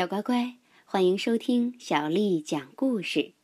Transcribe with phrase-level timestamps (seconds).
[0.00, 0.56] 小乖乖，
[0.86, 3.34] 欢迎收听小丽讲故事。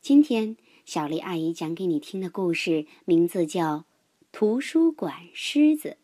[0.00, 3.80] 今天，小丽阿姨讲给你听的故事名字叫
[4.32, 5.98] 《图书馆狮子》。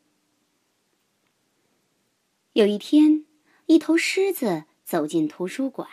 [2.53, 3.25] 有一天，
[3.65, 5.89] 一头狮子走进图书馆，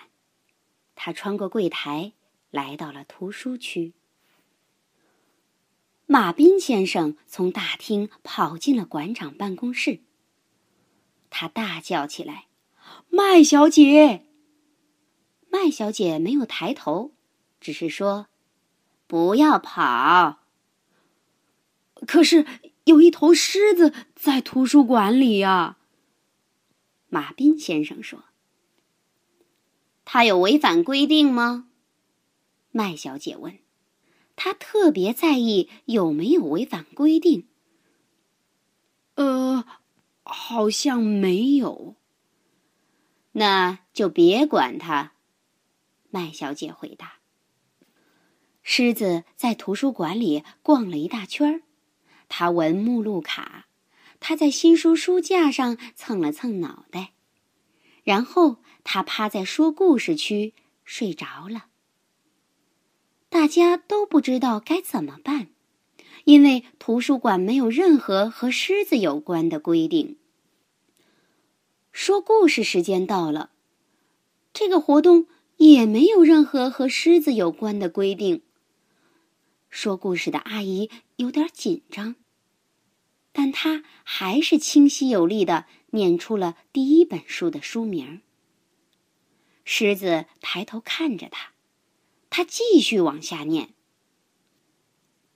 [0.94, 2.12] 它穿过柜台，
[2.50, 3.94] 来到了图书区。
[6.06, 10.02] 马斌先生从大厅跑进了馆长办公室，
[11.30, 12.48] 他大叫起来。
[13.14, 14.26] 麦小姐，
[15.50, 17.12] 麦小姐没有抬头，
[17.60, 18.28] 只是说
[19.06, 20.40] ：“不要跑。”
[22.08, 22.46] 可是
[22.86, 25.78] 有一头狮子在图书馆里呀。
[27.10, 28.24] 马斌先生说
[30.06, 31.68] ：“他有违反规定吗？”
[32.72, 33.60] 麦小姐问。
[34.38, 37.48] 他特别在意有没有违反规定。
[39.16, 39.66] 呃，
[40.24, 41.98] 好像没有。
[43.34, 45.14] 那就别管他，
[46.10, 47.20] 麦小姐回答。
[48.64, 51.62] 狮子在图书馆里逛了一大圈儿，
[52.30, 53.68] 他闻目录卡，
[54.20, 57.14] 他在新书书架上蹭了蹭脑袋，
[58.04, 60.54] 然后他趴在说故事区
[60.86, 61.66] 睡着了。
[63.30, 65.48] 大家都不知道该怎么办，
[66.26, 70.18] 因为图书馆没有任何和狮子有关的规定。
[71.92, 73.52] 说故事时间到了，
[74.54, 75.28] 这个活动
[75.58, 78.42] 也没有任何和狮子有关的规定。
[79.70, 82.16] 说故事的阿姨有点紧张，
[83.32, 88.22] 但她还是清晰有力的念出了第一本书的书名。
[89.64, 91.52] 狮子抬头看着他，
[92.30, 93.74] 他继续往下念。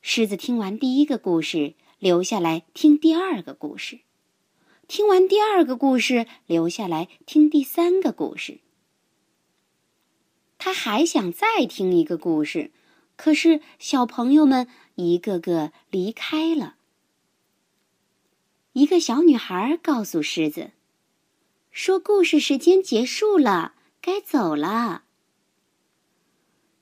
[0.01, 3.99] 狮子听完第一个故事，留下来听第二个故事。
[4.88, 8.59] 听完第二个故事，留下来听第三个故事。
[10.59, 12.72] 他还想再听一个故事，
[13.16, 16.75] 可是小朋友们一个个离开了。
[18.74, 20.72] 一个小女孩告诉狮子
[21.72, 25.03] ：“说故事时间结束了，该走了。”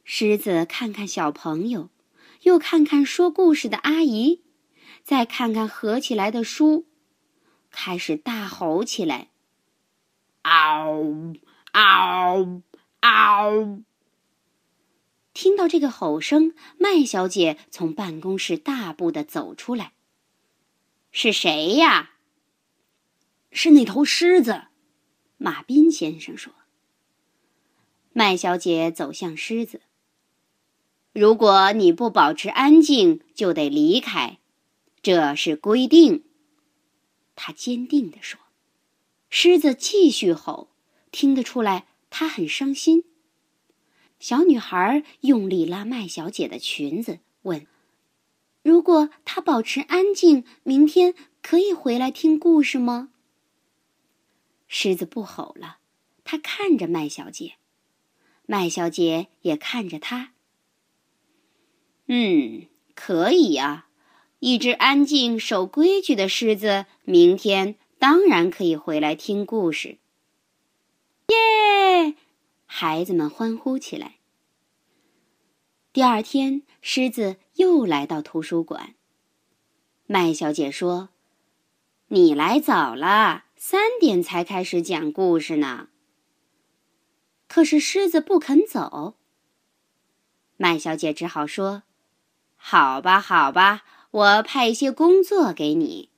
[0.04, 1.90] 狮子看看小朋友，
[2.42, 4.42] 又看看说故事的阿姨，
[5.04, 6.86] 再看看合起来的书。
[7.74, 9.30] 开始大吼起来
[10.44, 11.34] ：“嗷
[11.72, 12.62] 嗷
[13.02, 13.82] 嗷！”
[15.34, 19.94] 听到这个吼声，麦小姐从办公室大步的走出来。
[21.12, 22.12] “是谁呀
[23.52, 24.66] ？”“是那头狮子。”
[25.38, 26.54] 马斌先生说。
[28.14, 29.82] 麦小姐走向狮子。
[31.12, 34.38] “如果你不保持安静，就得离开，
[35.02, 36.24] 这是规定。”
[37.36, 38.40] 他坚定地说
[39.30, 40.70] ：“狮子继续吼，
[41.12, 43.04] 听得出来他很伤心。”
[44.20, 47.68] 小女孩用力拉麦小姐的裙子，问
[48.64, 53.10] ：“如果她保持安静，明天可以回来听故事吗？”
[54.70, 55.80] 狮子不吼了，
[56.24, 57.56] 他看着麦小姐，
[58.46, 60.34] 麦小姐也看着他。
[62.08, 63.88] “嗯，可以呀。”
[64.46, 70.00] 一只安静、守规矩的狮子，明天当然可以回来听故事。
[71.30, 72.16] 耶！
[72.66, 74.16] 孩子们欢呼起来。
[75.94, 78.96] 第二天，狮子又来到图书馆。
[80.08, 81.08] 麦小姐说
[82.12, 85.88] ：“你来早了，三点才开始讲故事呢。”
[87.48, 89.16] 可是狮子不肯走。
[90.58, 91.84] 麦小姐只好说
[92.58, 96.10] ：“好吧，好吧。”我派一些工作给你。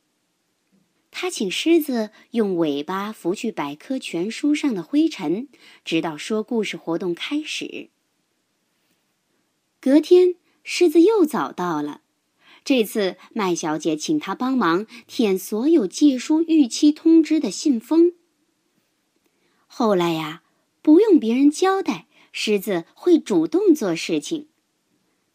[1.11, 5.47] 他请狮子用尾巴拂去百科全书上的灰尘，
[5.85, 7.89] 直到说故事活动开始。
[9.79, 12.01] 隔天，狮子又早到了。
[12.65, 18.11] 这次，麦小姐请他帮忙填所有借书逾期通知的信封。
[19.67, 20.43] 后来呀，
[20.81, 24.49] 不用别人交代，狮子会主动做事情。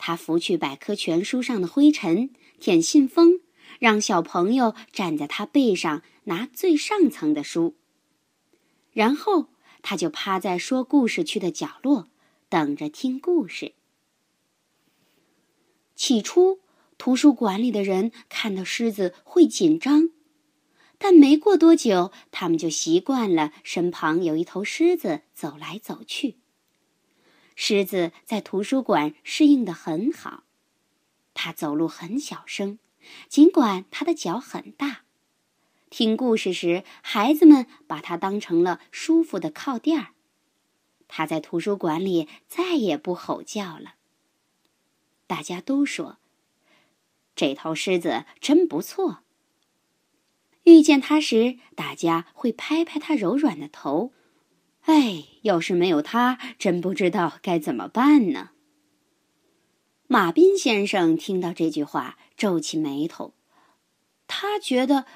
[0.03, 2.31] 他拂去百科全书上的灰尘。
[2.59, 3.41] 舔信封，
[3.79, 7.75] 让小朋友站在他背上拿最上层的书。
[8.93, 9.47] 然后
[9.81, 12.09] 他就趴在说故事区的角落，
[12.49, 13.73] 等着听故事。
[15.95, 16.61] 起初，
[16.99, 20.11] 图书馆里的人看到狮子会紧张，
[20.99, 26.37] 但没过多久，他们就习惯了身旁有一头狮子走来走去。
[27.63, 30.45] 狮子在图书馆适应的很好。
[31.35, 32.79] 它走路很小声，
[33.29, 35.03] 尽管它的脚很大。
[35.91, 40.15] 听故事时，孩子们把它当成了舒服的靠垫儿，
[41.07, 43.97] 他在图书馆里再也不吼叫了。
[45.27, 46.17] 大家都说
[47.37, 49.19] ：“这头狮子真不错。”
[50.65, 54.15] 遇见它时，大家会拍拍它柔软的头。
[54.91, 58.51] 哎，要是没有他，真不知道该怎么办呢。
[60.09, 63.33] 马彬先生听到这句话，皱起眉头。
[64.27, 65.07] 他觉得，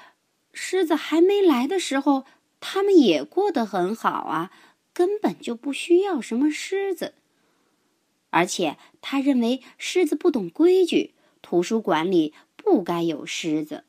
[0.53, 2.23] 狮子还没来的时候，
[2.61, 4.49] 他们也过得很好啊，
[4.93, 7.15] 根本就不需要什么狮子。
[8.29, 13.83] 而且，他认为狮子不懂规矩，图书馆里不该有狮子。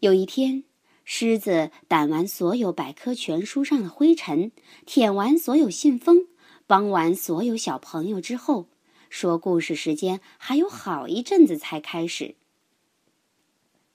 [0.00, 0.64] 有一天，
[1.12, 4.52] 狮子掸完所有百科全书上的灰尘，
[4.86, 6.28] 舔完所有信封，
[6.68, 8.68] 帮完所有小朋友之后。
[9.08, 12.36] 说故事时间还有好一阵子才开始。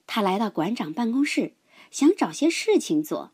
[0.05, 1.53] 他来到馆长办公室，
[1.89, 3.31] 想找些事情做。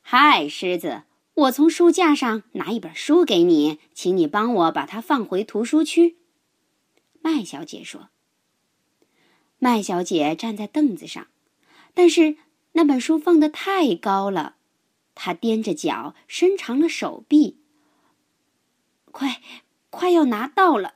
[0.00, 1.02] 嗨，狮子，
[1.34, 6.16] 我从书架上拿一本书给你，请你帮我把它放回图书区。
[7.20, 8.10] 麦小姐说。
[9.58, 11.26] 麦小姐站在凳子上，
[11.98, 12.36] 但是
[12.74, 14.54] 那本书放得太高了，
[15.16, 17.58] 她踮着脚，伸长了手臂。
[19.10, 19.42] 快！
[19.90, 20.94] 快要拿到了，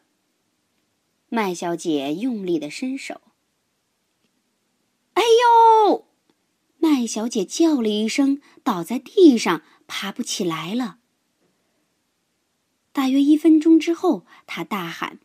[1.29, 3.21] 麦小姐用力的伸手。
[5.15, 5.25] 哎
[5.89, 6.07] 呦！
[6.79, 10.99] 麦小姐叫了一声，倒在地上，爬不起来了。
[12.93, 15.19] 大约一分钟之后，她大喊：“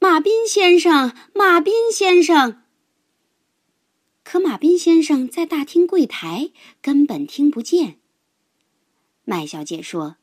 [0.00, 2.62] 马彬先生，马彬先生！”
[4.28, 6.50] 可马彬先生在大厅柜台，
[6.82, 8.00] 根本听不见。
[9.22, 10.16] 麦小姐说：“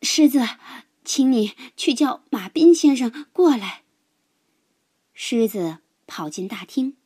[0.00, 0.40] 狮子。”
[1.04, 3.82] 请你去叫马彬先生过来。
[5.12, 6.96] 狮子跑进大厅。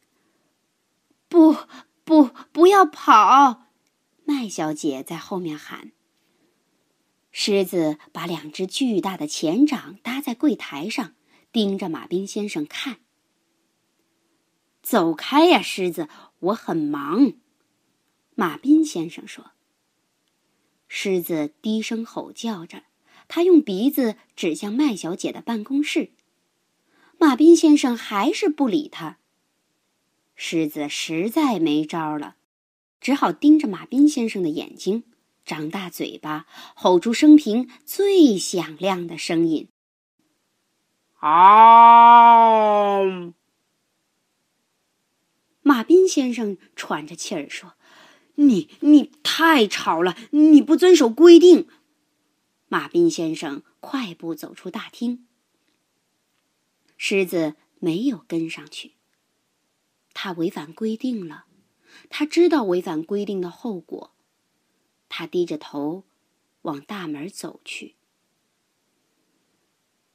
[1.29, 1.57] 不，
[2.05, 3.67] 不，不要跑！
[4.25, 5.91] 麦小姐在后面喊。
[7.33, 11.15] 狮子把两只巨大的前掌搭在柜台上，
[11.51, 13.02] 盯着马彬先生看。
[14.83, 16.09] 走开呀，狮子，
[16.41, 17.33] 我很忙。
[18.35, 19.53] 马斌先生说。
[20.89, 22.83] 狮子低声吼叫着。
[23.29, 26.11] 他用鼻子指向麦小姐的办公室，
[27.19, 29.17] 马斌先生还是不理他。
[30.35, 32.37] 狮子实在没招了，
[33.01, 35.05] 只好盯着马斌先生的眼睛，
[35.47, 36.45] 张大嘴巴，
[36.75, 39.69] 吼出生平最响亮的声音
[41.21, 43.33] ：“嗷！”
[45.63, 47.75] 马彬先生喘着气儿说
[48.37, 51.69] ：“你你太吵了，你不遵守规定。”
[52.69, 55.27] 马彬先生快步走出大厅。
[56.97, 58.93] 狮子没有跟上去。
[60.15, 61.47] 他违反规定了，
[62.09, 64.13] 他知道违反规定的后果。
[65.09, 66.05] 他低着头
[66.63, 67.97] 往大门走去。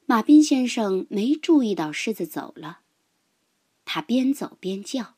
[0.06, 2.80] 马彬先生没注意到狮子走了，
[3.86, 5.16] 他边走边叫：“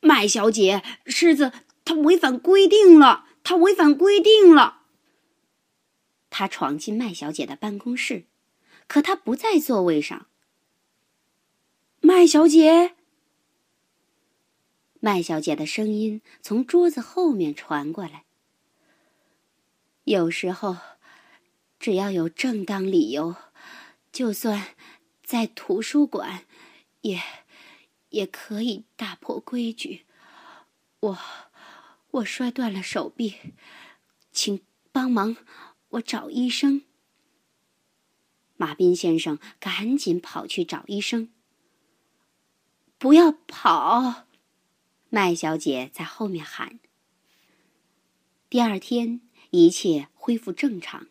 [0.00, 1.52] 麦小姐，狮子
[1.84, 4.78] 他违反规定了，他违反规定了。”
[6.30, 8.24] 他闯进麦小姐的办公室，
[8.86, 10.26] 可她不在座位上。
[12.00, 12.94] 麦小姐，
[15.00, 18.24] 麦小姐的声音从桌子后面传过来。
[20.04, 20.76] 有时候，
[21.78, 23.34] 只要有正当理由，
[24.12, 24.68] 就算
[25.24, 26.44] 在图书馆，
[27.02, 27.20] 也
[28.10, 30.04] 也可以打破规矩。
[31.00, 31.18] 我
[32.10, 33.34] 我摔断了手臂，
[34.30, 34.60] 请
[34.92, 35.36] 帮忙。
[35.90, 36.82] 我找医生。
[38.56, 41.32] 马斌先生赶紧跑去找医生。
[42.98, 44.26] 不要跑，
[45.08, 46.78] 麦小姐在后面喊。
[48.48, 51.08] 第二天，一切恢复正常。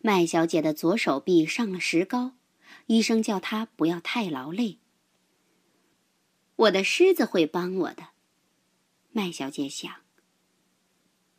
[0.00, 2.32] 麦小姐的左手臂上了石膏，
[2.86, 4.78] 医生叫她不要太劳累。
[6.60, 8.08] 我的狮子会帮我的，
[9.12, 9.90] 麦小姐想。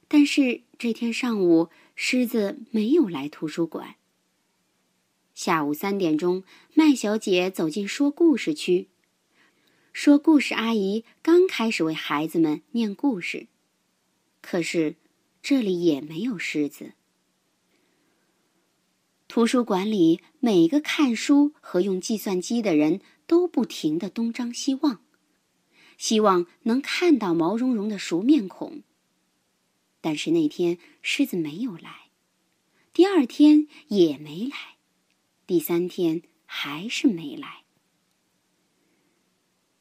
[0.08, 1.70] 但是这天上午。
[1.94, 3.96] 狮子没有来图书馆。
[5.36, 8.88] 下午三点钟，麦小姐走进说故事区。
[9.94, 13.48] 说故事阿姨刚开始为孩子们念故事，
[14.42, 14.96] 可是
[15.44, 16.94] 这里也没有狮子。
[19.28, 25.04] 图书馆里每个看书和用计算机的人都不停的东张西望，
[26.02, 28.82] 希望能看到毛茸茸的熟面孔。
[30.02, 32.10] 但是那天狮子没有来，
[32.92, 34.78] 第二天也没来，
[35.46, 37.66] 第三天还是没来。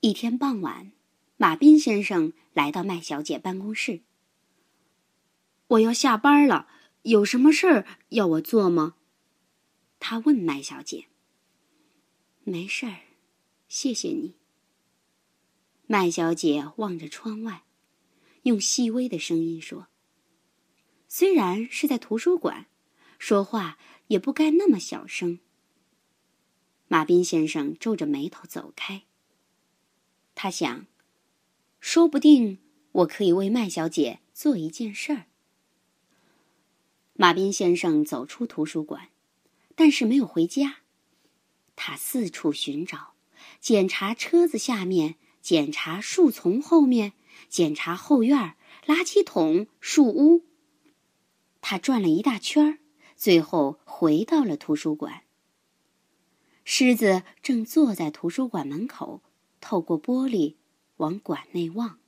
[0.01, 0.93] 一天傍晚，
[1.39, 4.03] 马斌先生来到麦小姐办公室。
[5.69, 6.69] 我要下班了，
[7.05, 8.97] 有什么事儿要我做吗？
[9.99, 11.07] 他问麦小姐。
[12.45, 12.99] 没事儿，
[13.69, 14.35] 谢谢你。
[15.93, 17.65] 麦小姐望着窗外，
[18.43, 19.89] 用细微的声音说
[21.11, 22.67] ：“虽然是在图书馆，
[23.19, 25.41] 说话也不该那么小声。”
[26.87, 29.03] 马彬先生皱着眉头走开。
[30.37, 30.87] 他想，
[31.81, 32.59] 说不定
[32.93, 35.27] 我可以为麦小姐做一件事儿。
[37.15, 39.09] 马彬先生走出图书馆，
[39.75, 40.83] 但是没有回家。
[41.75, 43.15] 他四处寻找，
[43.59, 47.15] 检查车子下面，检查树丛后面，
[47.49, 48.57] 检查后院、
[48.87, 50.45] 垃圾桶、树屋。
[51.61, 52.79] 他转了一大圈
[53.17, 55.25] 最后回到了图书馆。
[56.65, 59.23] 狮子正坐在图书馆门口，
[59.61, 60.57] 透过玻璃
[60.99, 61.99] 往馆内望。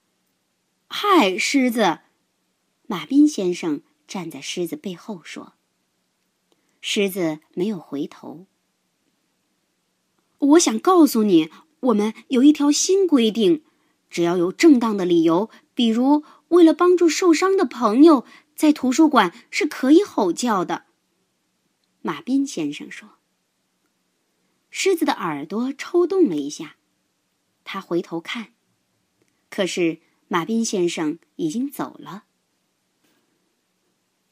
[0.88, 2.00] “嗨，狮子！”
[2.86, 5.54] 马彬先生站在狮子背后说。
[6.80, 8.46] 狮子没有回头。
[10.38, 11.48] 我想告诉你，
[11.82, 13.64] 我们有一条新规定：
[14.08, 18.24] 只要有正当的理由，比如为了帮助受伤的朋友，
[18.54, 20.86] 在图书馆是可以吼叫的。
[22.00, 23.18] 马斌先生说。
[24.74, 26.76] 狮子的耳朵抽动了一下，
[27.62, 28.54] 他回头看，
[29.50, 32.24] 可是马斌先生已经走了。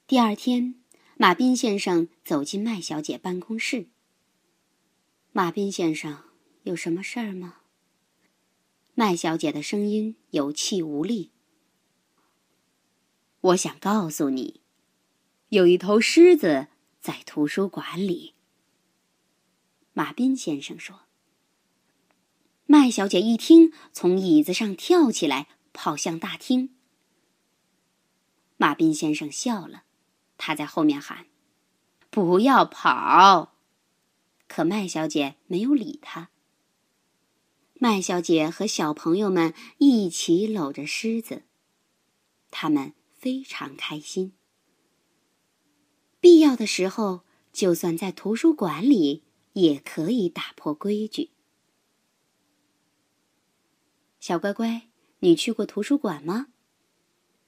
[0.06, 0.76] 第二天，
[1.18, 3.88] 马斌先生走进麦小姐办公室。
[5.32, 6.22] 马斌先生，
[6.64, 7.56] 有什么事儿吗？
[8.94, 11.30] 麦小姐的声音有气无力。
[13.40, 14.60] 我想告诉你，
[15.48, 16.68] 有一头狮子
[17.00, 18.34] 在图书馆里。
[19.94, 21.00] 马彬先生说
[22.66, 26.74] ：“麦小姐一听，从椅子上跳起来，跑向大厅。”
[28.58, 29.84] 马彬先生笑了，
[30.36, 31.26] 他在后面喊
[32.10, 33.54] ：“不要跑！”
[34.46, 36.28] 可麦小姐没有理他。
[37.82, 41.44] 麦小姐和小朋友们一起搂着狮子，
[42.50, 44.34] 他们非常开心。
[46.20, 47.22] 必要的时候，
[47.54, 49.24] 就算在图书馆里。
[49.54, 51.30] 也可以打破规矩。
[54.20, 56.52] 小乖乖，你去过图书馆吗？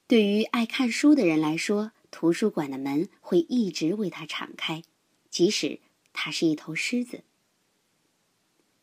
[0.09, 4.83] 对于爱看书的人来说，图书馆的门会一直为他敞开，
[5.31, 5.81] 即使
[6.13, 7.23] 他是一头狮子。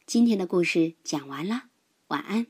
[0.10, 1.66] 今天的故事讲完了，
[2.08, 2.48] 晚安。